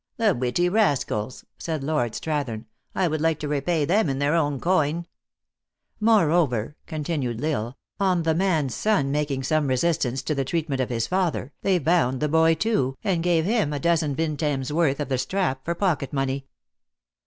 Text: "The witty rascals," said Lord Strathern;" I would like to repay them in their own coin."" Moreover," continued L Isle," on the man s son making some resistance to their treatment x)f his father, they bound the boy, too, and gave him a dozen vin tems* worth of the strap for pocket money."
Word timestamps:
"The 0.17 0.33
witty 0.33 0.67
rascals," 0.67 1.45
said 1.59 1.83
Lord 1.83 2.13
Strathern;" 2.13 2.65
I 2.95 3.07
would 3.07 3.21
like 3.21 3.39
to 3.41 3.47
repay 3.47 3.85
them 3.85 4.09
in 4.09 4.17
their 4.17 4.33
own 4.33 4.59
coin."" 4.59 5.05
Moreover," 5.99 6.75
continued 6.87 7.43
L 7.45 7.51
Isle," 7.65 7.77
on 8.09 8.23
the 8.23 8.33
man 8.33 8.65
s 8.65 8.73
son 8.73 9.11
making 9.11 9.43
some 9.43 9.67
resistance 9.67 10.23
to 10.23 10.33
their 10.33 10.43
treatment 10.43 10.81
x)f 10.81 10.89
his 10.89 11.05
father, 11.05 11.53
they 11.61 11.77
bound 11.77 12.19
the 12.19 12.27
boy, 12.29 12.55
too, 12.55 12.97
and 13.03 13.21
gave 13.21 13.45
him 13.45 13.71
a 13.73 13.79
dozen 13.79 14.15
vin 14.15 14.37
tems* 14.37 14.71
worth 14.73 14.99
of 14.99 15.09
the 15.09 15.19
strap 15.19 15.63
for 15.63 15.75
pocket 15.75 16.11
money." 16.11 16.47